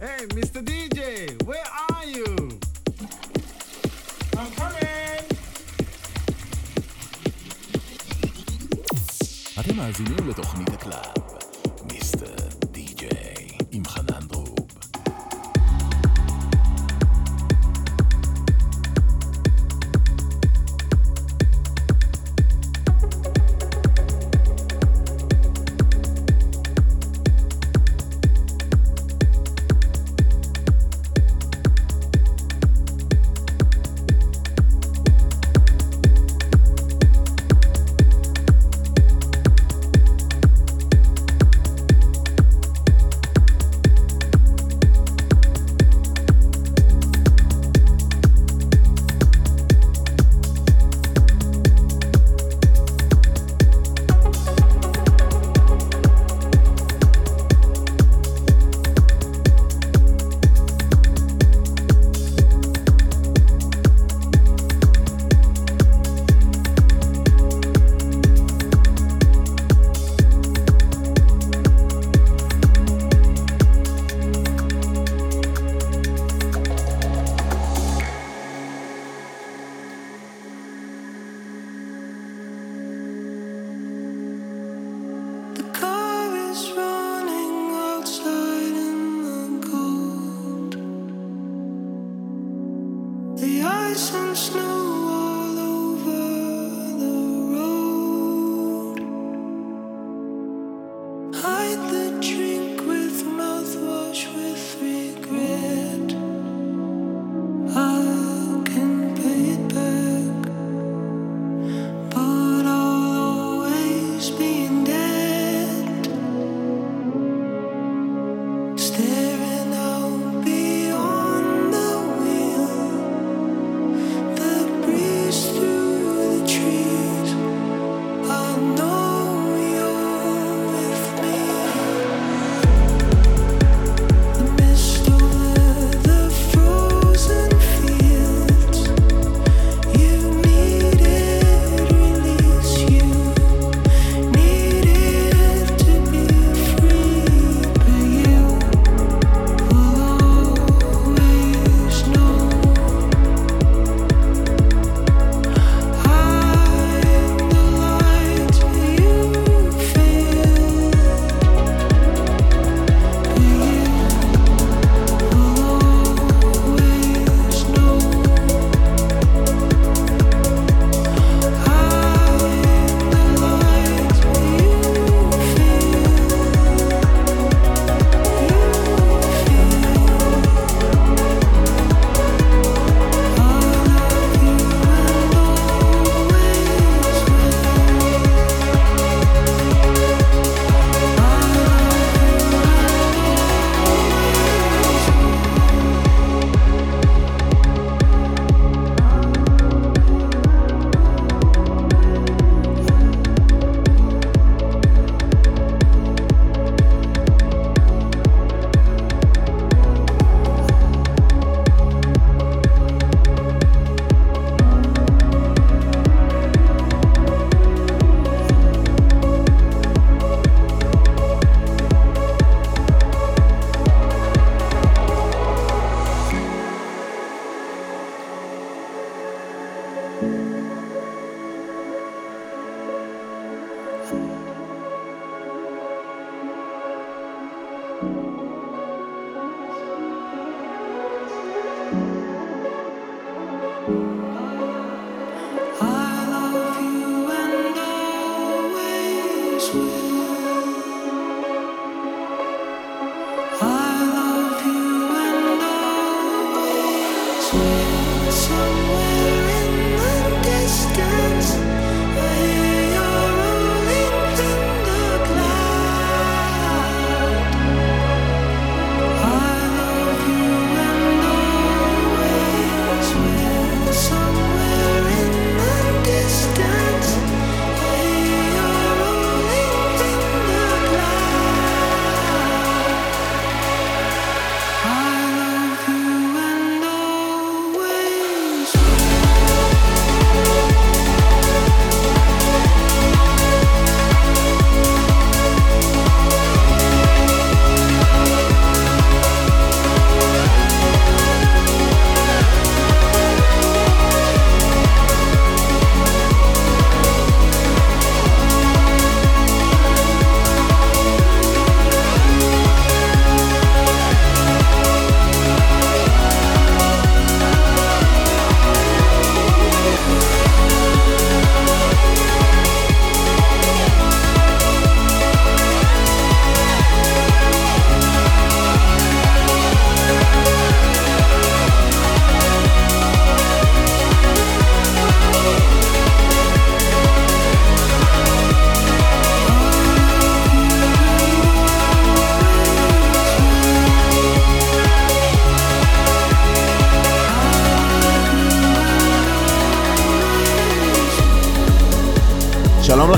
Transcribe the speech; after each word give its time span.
Hey, 0.00 0.26
Mr. 0.34 0.60
DJ, 0.62 1.40
where 1.44 1.64
are 1.90 2.04
you? 2.04 2.24
I'm 4.36 4.50
coming! 4.56 5.24
אתם 9.60 9.76
מאזינים 9.76 10.28
לתוכנית 10.28 10.68
הקלאב 10.68 11.23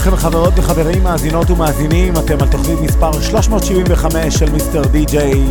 לכם 0.07 0.17
חברות 0.17 0.55
וחברים, 0.57 1.05
מאזינות 1.05 1.51
ומאזינים, 1.51 2.13
אתם 2.17 2.37
על 2.41 2.49
תוכנית 2.49 2.81
מספר 2.81 3.21
375 3.21 4.35
של 4.35 4.51
מיסטר 4.51 4.83
די-ג'יי, 4.83 5.45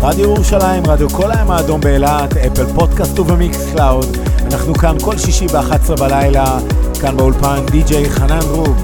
רדיו 0.00 0.24
ירושלים, 0.24 0.86
רדיו 0.86 1.10
כל 1.10 1.30
הים 1.30 1.50
האדום 1.50 1.80
באילת, 1.80 2.36
אפל 2.36 2.66
פודקאסט 2.74 3.18
ובמיקס 3.18 3.66
קלאוד. 3.72 4.16
אנחנו 4.52 4.74
כאן 4.74 4.96
כל 5.00 5.18
שישי 5.18 5.46
ב-11 5.46 6.00
בלילה, 6.00 6.58
כאן 7.00 7.16
באולפן 7.16 7.66
די-ג'יי 7.70 8.10
חנן 8.10 8.40
רוג. 8.50 8.76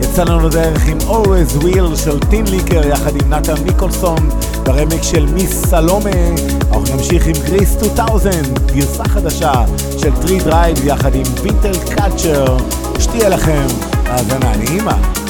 יצא 0.00 0.24
לנו 0.24 0.48
דרך 0.48 0.86
עם 0.86 0.98
Always 0.98 1.62
Will 1.62 1.96
של 2.04 2.18
טין 2.18 2.46
ליקר 2.46 2.86
יחד 2.86 3.22
עם 3.22 3.32
נתן 3.32 3.64
ניקולסון 3.64 4.28
ברמיקס 4.64 5.02
של 5.02 5.26
מיס 5.26 5.66
סלומה. 5.66 6.10
אנחנו 6.72 6.96
נמשיך 6.96 7.26
עם 7.26 7.34
גריס 7.46 7.76
2000, 7.82 8.44
גרסה 8.74 9.04
חדשה 9.04 9.52
של 9.98 10.10
טרי 10.22 10.38
דרייב 10.38 10.84
יחד 10.84 11.14
עם 11.14 11.24
וינטל 11.42 11.78
קאצ'ר. 11.94 12.56
שתהיה 12.98 13.28
לכם 13.28 13.66
האזנה 14.10 14.56
נעימה. 14.56 15.25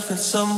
Myself 0.00 0.10
in 0.10 0.16
someone 0.16 0.49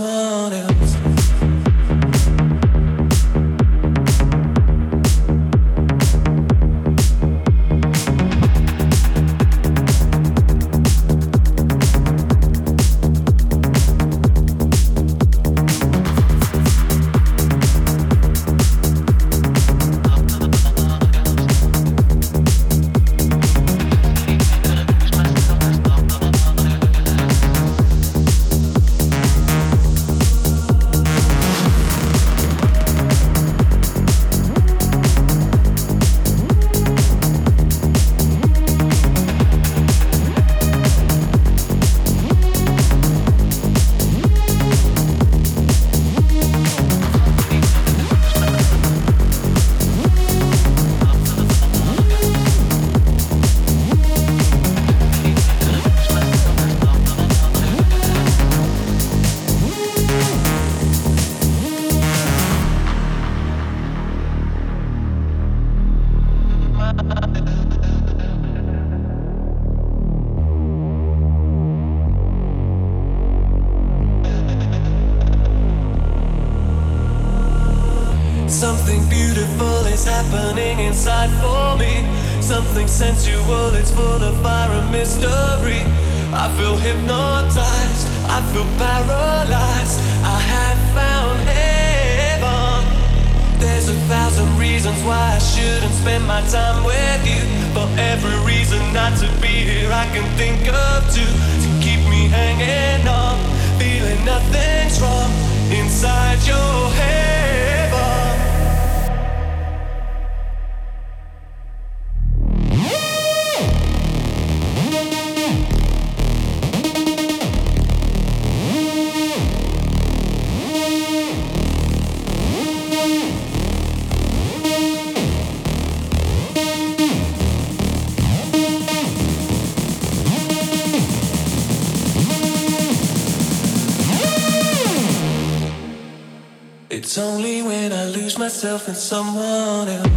myself 138.62 138.88
in 138.88 138.94
someone 138.94 139.88
else. 139.88 140.11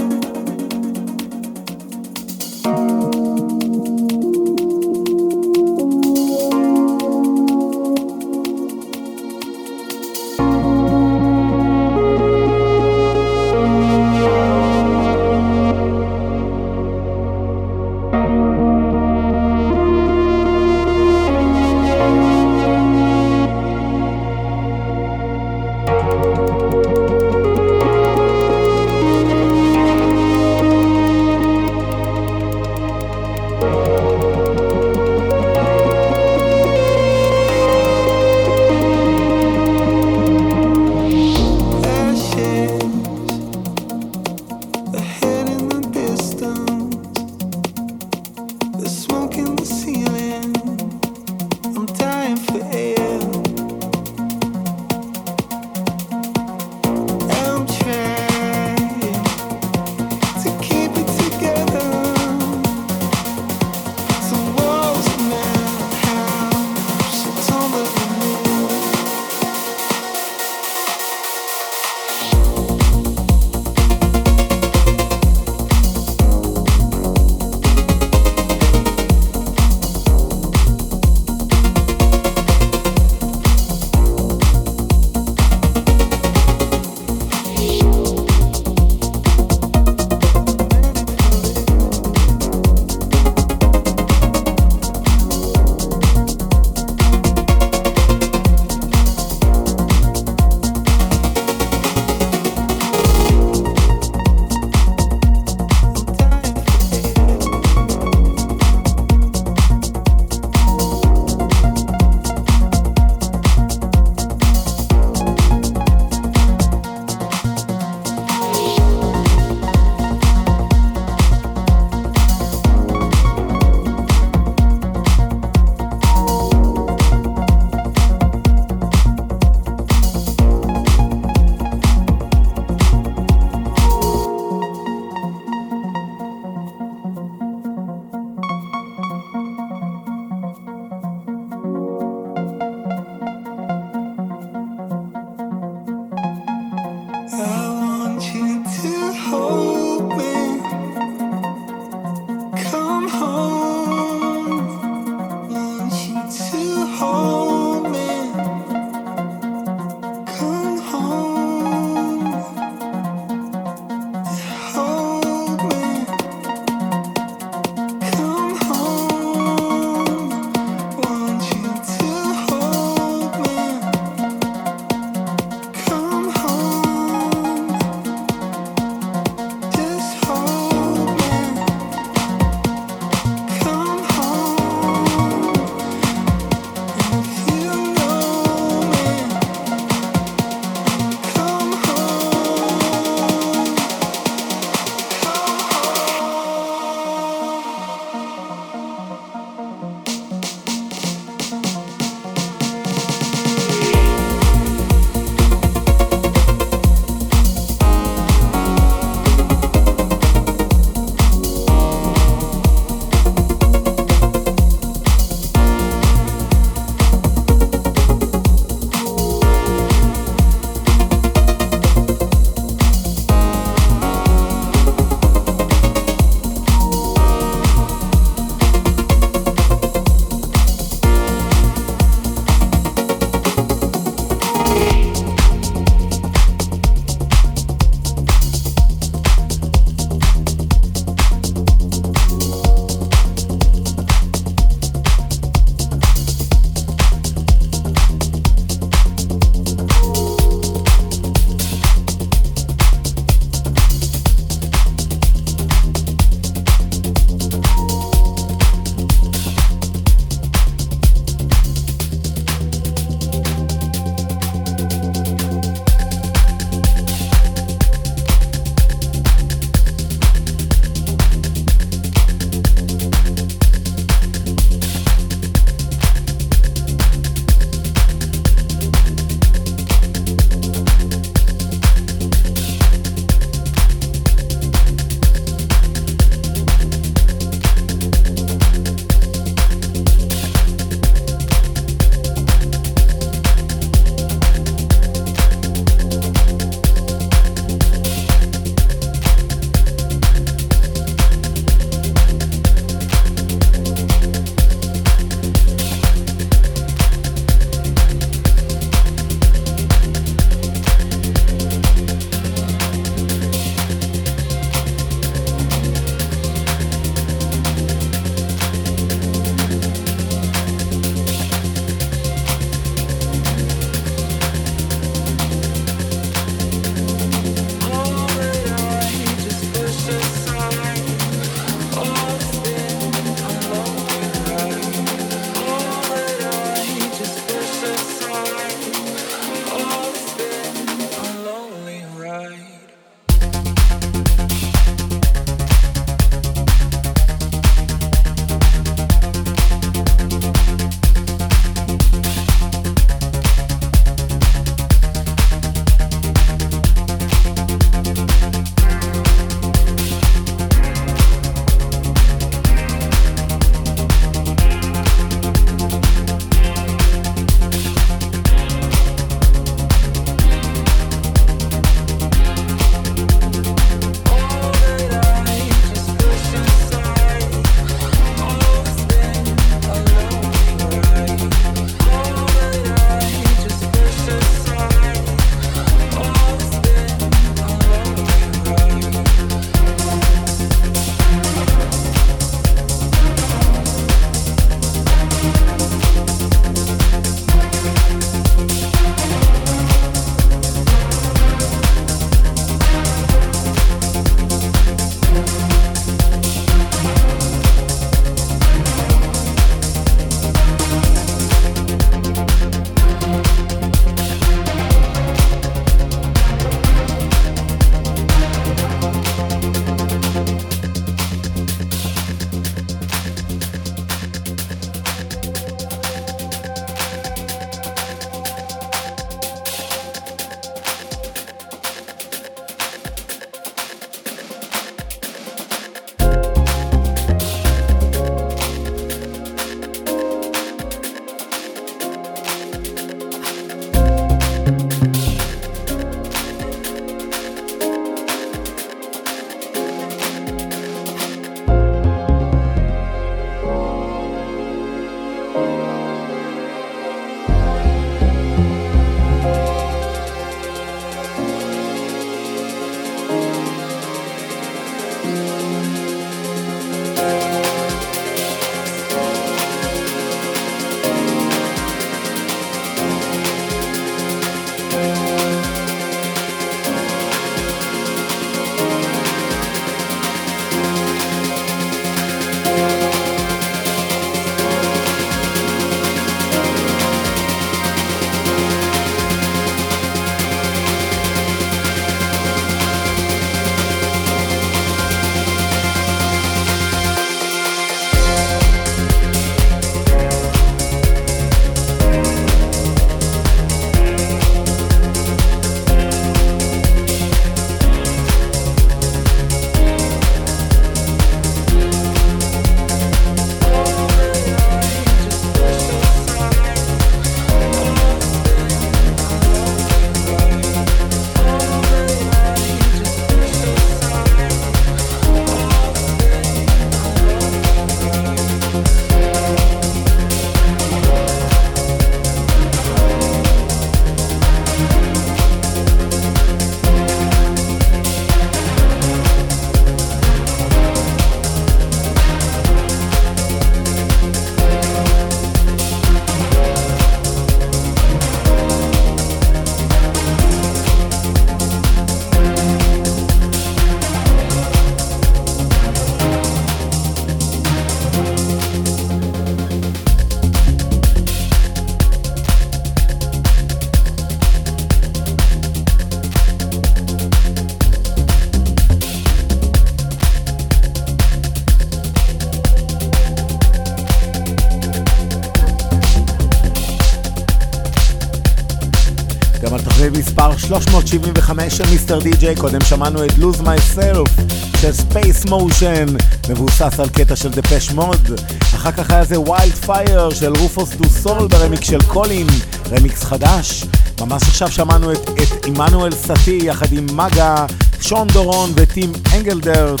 375 581.12 581.76
של 581.76 581.90
מיסטר 581.90 582.18
די-ג'יי, 582.18 582.56
קודם 582.56 582.80
שמענו 582.80 583.24
את 583.24 583.30
Lose 583.30 583.60
Myself 583.60 584.40
של 584.80 584.90
Space 584.90 585.48
Motion, 585.48 586.22
מבוסס 586.50 587.00
על 587.00 587.08
קטע 587.08 587.36
של 587.36 587.48
דפש 587.48 587.90
מוד. 587.90 588.40
אחר 588.74 588.92
כך 588.92 589.10
היה 589.10 589.24
זה 589.24 589.36
Wildfire 589.36 590.34
של 590.34 590.52
רופוס 590.58 590.94
דו 590.94 591.08
סול 591.08 591.48
ברמיקס 591.48 591.84
של 591.84 592.02
קולין, 592.02 592.46
רמיקס 592.90 593.24
חדש. 593.24 593.84
ממש 594.20 594.42
עכשיו 594.42 594.70
שמענו 594.70 595.12
את, 595.12 595.28
את 595.28 595.66
עמנואל 595.66 596.12
סטי 596.12 596.58
יחד 596.62 596.92
עם 596.92 597.06
מגה, 597.16 597.66
שון 598.00 598.28
דורון 598.28 598.72
וטים 598.74 599.12
אנגלדרט. 599.34 600.00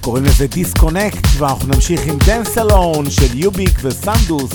קוראים 0.00 0.24
לזה 0.24 0.46
Disconnect, 0.46 1.26
ואנחנו 1.38 1.74
נמשיך 1.74 2.06
עם 2.06 2.18
דנס 2.18 2.58
אלון 2.58 3.10
של 3.10 3.38
יוביק 3.38 3.78
וסנדוס, 3.82 4.52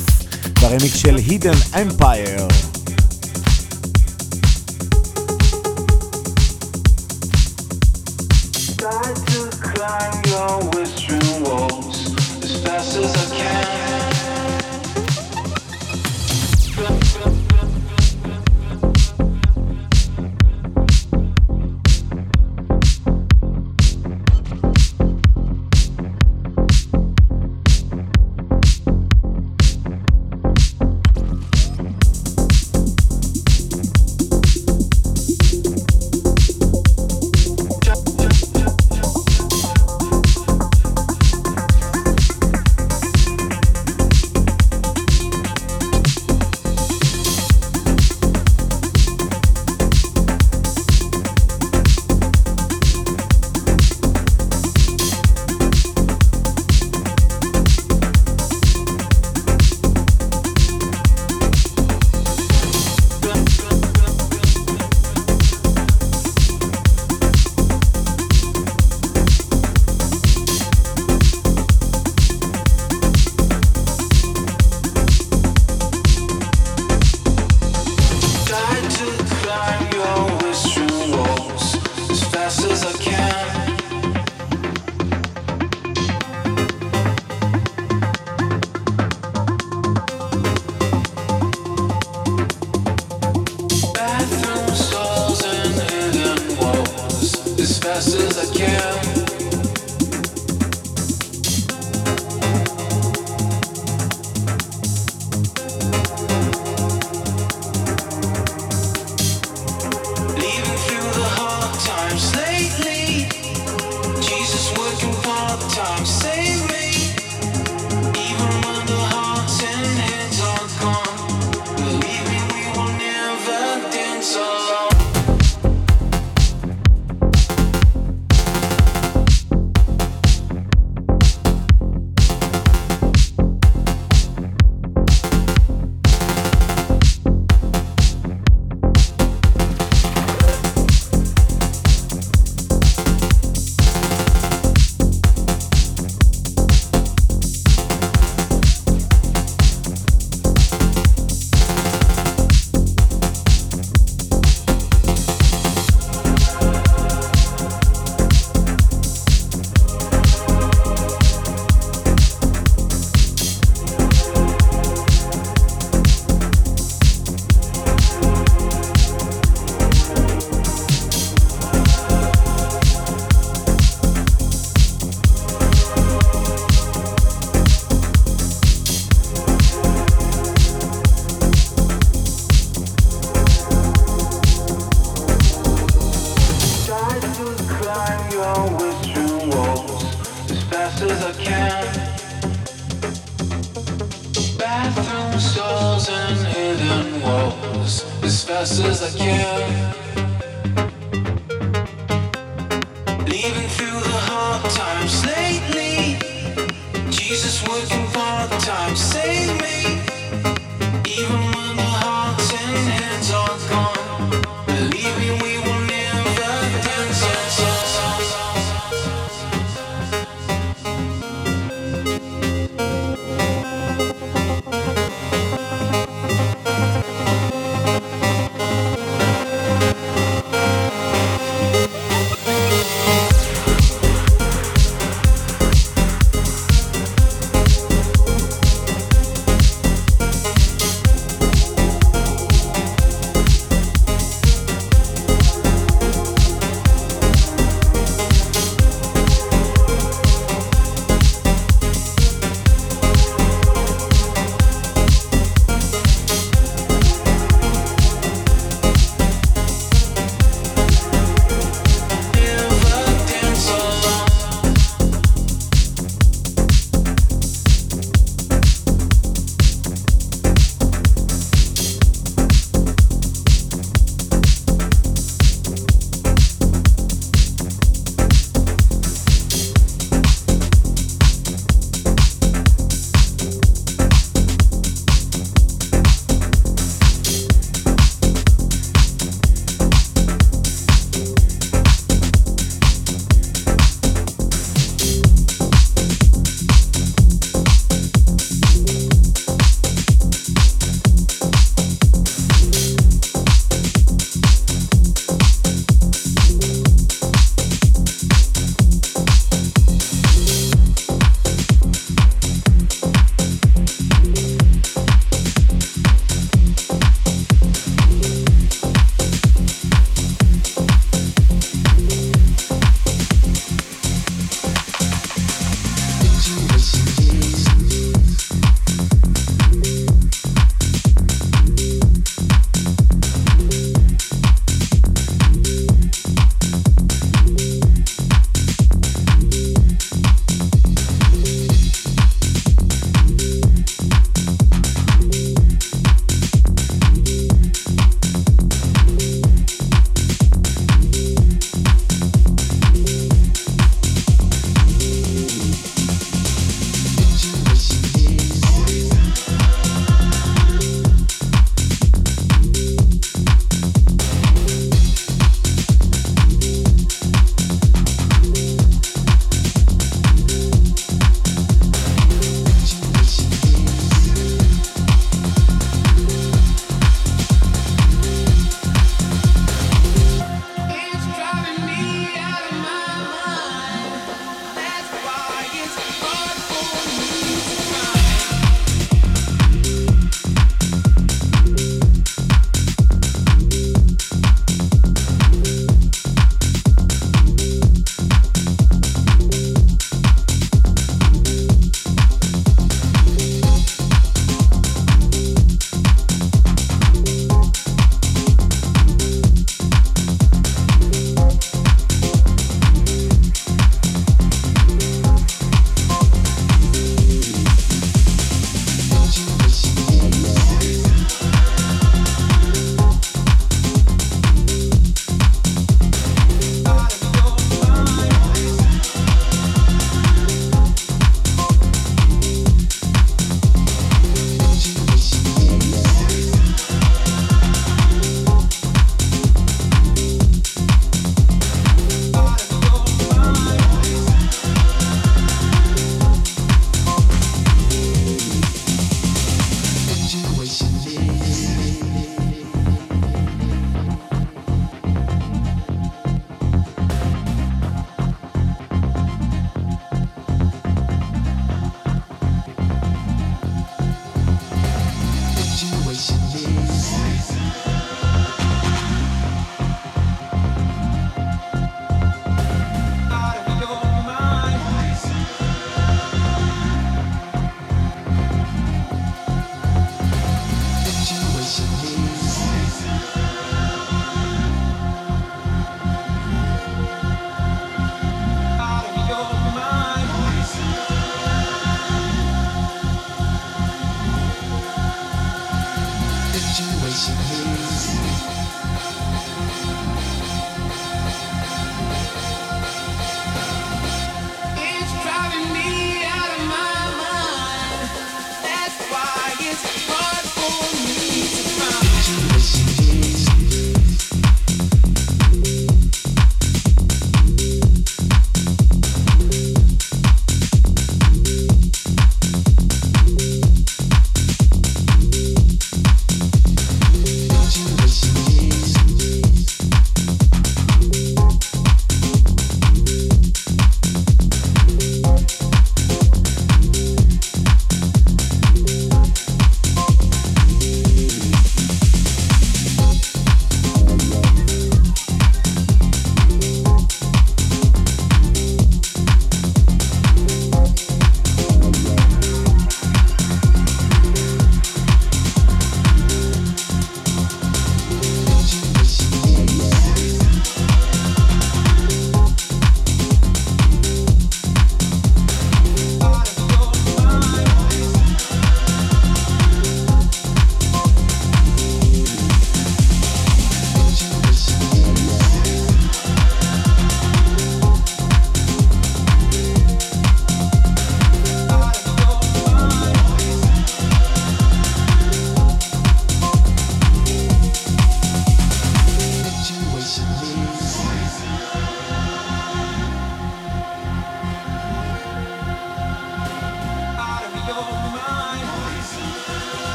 ברמיקס 0.61 0.95
של 0.95 1.15
הידן 1.15 1.57
אמפייר. 1.81 2.47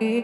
אתם 0.00 0.20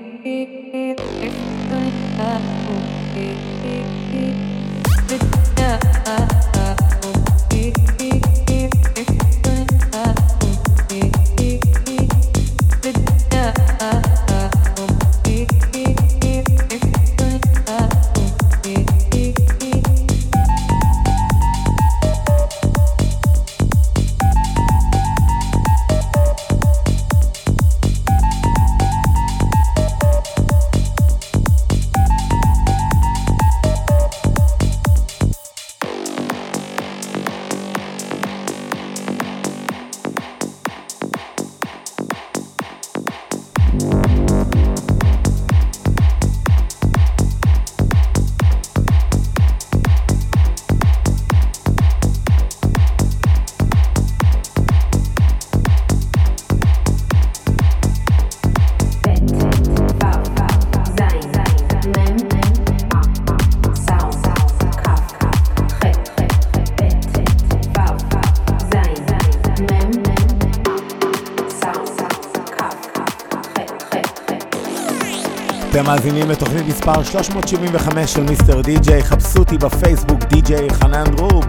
מאזינים 76.06 76.30
לתוכנית 76.30 76.66
מספר 76.66 77.02
375 77.02 78.12
של 78.12 78.22
מיסטר 78.22 78.60
די-ג'יי, 78.60 79.02
חפשו 79.02 79.38
אותי 79.38 79.58
בפייסבוק 79.58 80.24
די-ג'יי 80.24 80.70
חנן 80.70 81.04
רוב. 81.18 81.44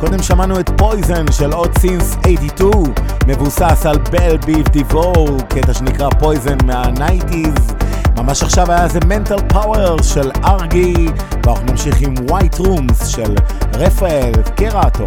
קודם 0.00 0.22
שמענו 0.22 0.60
את 0.60 0.70
Poison 0.78 1.32
של 1.32 1.52
עוד 1.52 1.78
סינס 1.78 2.12
82, 2.12 2.94
מבוסס 3.26 3.86
על 3.86 3.98
בל 3.98 4.36
ביב 4.36 4.68
דבו, 4.68 5.38
קטע 5.48 5.74
שנקרא 5.74 6.08
Poison 6.18 6.56
מה-90's. 6.64 7.74
ממש 8.16 8.42
עכשיו 8.42 8.72
היה 8.72 8.88
זה 8.88 8.98
Mental 9.06 9.48
Power 9.48 10.02
של 10.02 10.30
ארגי, 10.44 11.08
ואנחנו 11.44 11.66
נמשיך 11.66 12.00
עם 12.00 12.14
White 12.30 12.58
Rooms 12.58 13.06
של 13.06 13.34
רפאל 13.74 14.32
קראטו. 14.56 15.04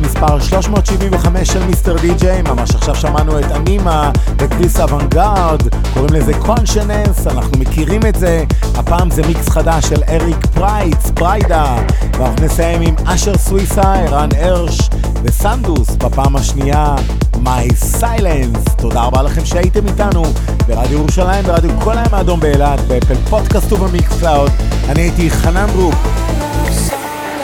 מספר 0.00 0.40
375 0.40 1.48
של 1.48 1.66
מיסטר 1.66 1.96
די-ג'יי, 1.96 2.42
ממש 2.42 2.74
עכשיו 2.74 2.94
שמענו 2.94 3.38
את 3.38 3.44
אנימה 3.44 4.10
וקריס 4.38 4.80
אוונגרד, 4.80 5.62
קוראים 5.94 6.12
לזה 6.12 6.32
Consciousness, 6.34 7.26
אנחנו 7.26 7.58
מכירים 7.58 8.00
את 8.08 8.14
זה, 8.14 8.44
הפעם 8.74 9.10
זה 9.10 9.22
מיקס 9.26 9.48
חדש 9.48 9.84
של 9.86 10.02
אריק 10.08 10.46
פרייץ, 10.46 11.10
פרידה, 11.14 11.76
ואנחנו 12.18 12.46
נסיים 12.46 12.80
עם 12.80 12.94
אשר 13.04 13.38
סוויסה, 13.38 13.94
ערן 13.94 14.28
הרש 14.38 14.78
וסנדוס 15.22 15.90
בפעם 15.90 16.36
השנייה, 16.36 16.94
My 17.34 17.96
Silence. 18.00 18.74
תודה 18.76 19.02
רבה 19.02 19.22
לכם 19.22 19.44
שהייתם 19.44 19.86
איתנו 19.86 20.22
ברדיו 20.66 20.98
ירושלים, 20.98 21.44
ברדיו 21.44 21.70
כל 21.80 21.98
הים 21.98 22.14
האדום 22.14 22.40
באילת, 22.40 22.80
באפל 22.80 23.14
פודקאסט 23.30 23.72
ובמיקס 23.72 24.20
קלאוד. 24.20 24.50
אני 24.88 25.00
הייתי 25.00 25.30
חנן 25.30 25.66
רוק. 25.76 25.94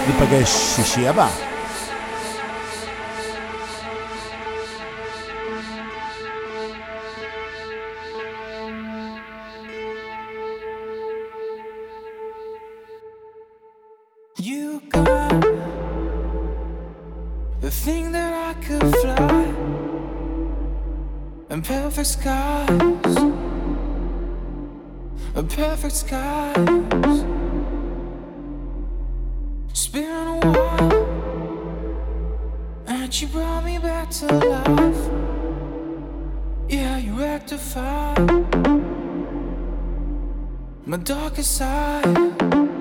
ניפגש 0.07 0.49
שישי 0.77 1.09
הבא. 1.09 1.50
Perfect 22.01 22.23
skies, 22.23 23.17
and 25.35 25.51
perfect 25.51 25.95
skies. 25.95 27.25
Spin 29.75 30.05
a 30.05 30.39
while, 30.41 31.05
and 32.87 33.21
you 33.21 33.29
brought 33.29 33.65
me 33.67 33.77
back 33.79 34.09
to 34.09 34.27
life. 34.27 35.11
Yeah, 36.71 36.97
you 36.97 37.21
rectified 37.21 38.31
my 40.87 40.97
darkest 40.97 41.55
side. 41.55 42.80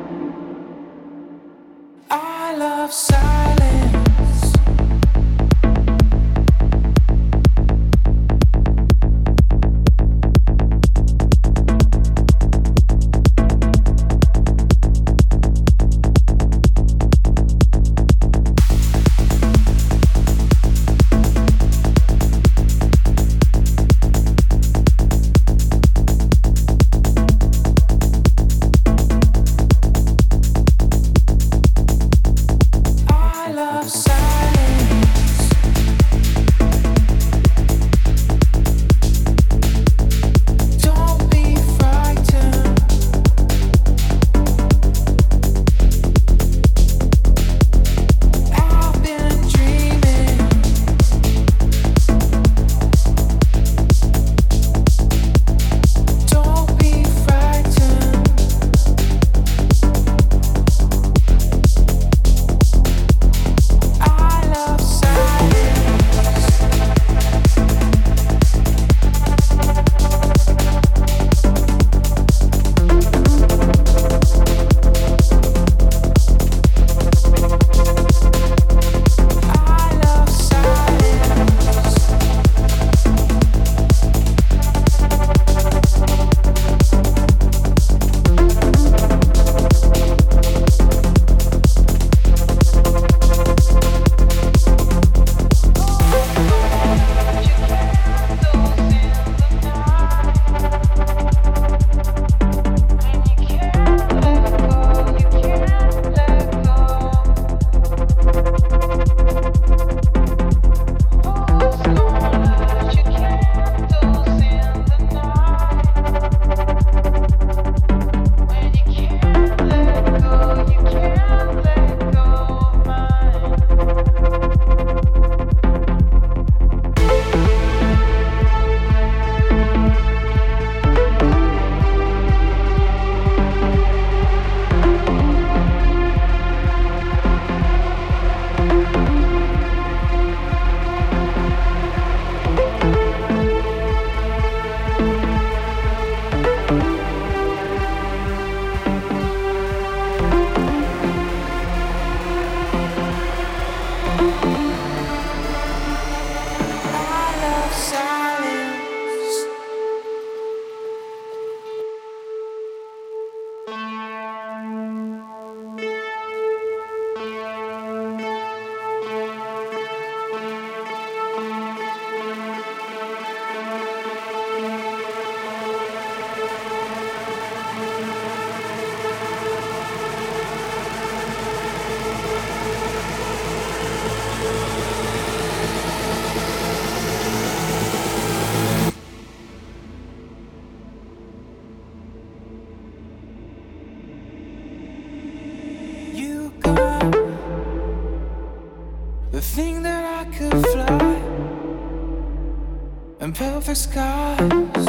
Perfect 203.70 203.94
skies, 203.94 204.88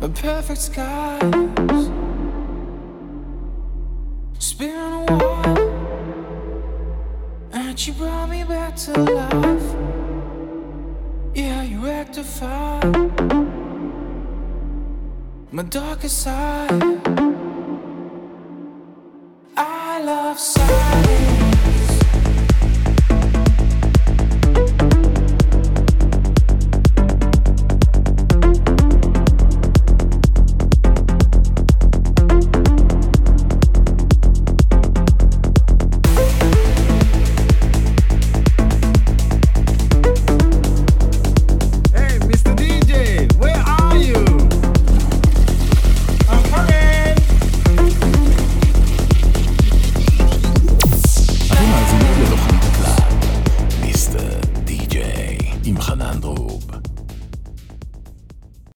and 0.00 0.14
perfect 0.14 0.60
skies. 0.60 1.90
Spin 4.38 4.70
a 4.70 5.04
while, 5.04 5.58
and 7.52 7.86
you 7.86 7.92
brought 7.92 8.30
me 8.30 8.44
back 8.44 8.76
to 8.76 8.92
life. 8.98 9.76
Yeah, 11.34 11.64
you 11.64 11.84
rectified 11.84 12.96
my 15.52 15.64
darkest 15.64 16.22
side. 16.22 16.93